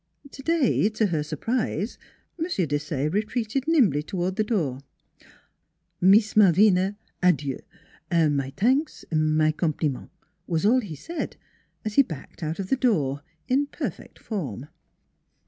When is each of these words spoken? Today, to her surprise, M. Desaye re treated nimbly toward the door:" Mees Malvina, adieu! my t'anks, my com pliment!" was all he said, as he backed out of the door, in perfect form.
Today, 0.31 0.89
to 0.89 1.05
her 1.05 1.21
surprise, 1.21 1.99
M. 2.39 2.45
Desaye 2.45 3.13
re 3.13 3.21
treated 3.21 3.67
nimbly 3.67 4.01
toward 4.01 4.35
the 4.35 4.43
door:" 4.43 4.79
Mees 6.01 6.33
Malvina, 6.35 6.97
adieu! 7.21 7.59
my 8.11 8.51
t'anks, 8.57 9.05
my 9.15 9.51
com 9.51 9.73
pliment!" 9.73 10.09
was 10.47 10.65
all 10.65 10.79
he 10.79 10.95
said, 10.95 11.37
as 11.85 11.93
he 11.93 12.01
backed 12.01 12.41
out 12.41 12.57
of 12.57 12.69
the 12.69 12.75
door, 12.75 13.21
in 13.47 13.67
perfect 13.67 14.17
form. 14.17 14.69